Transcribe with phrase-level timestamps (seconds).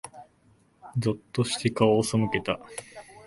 [0.97, 2.59] ぞっとして、顔を背けた。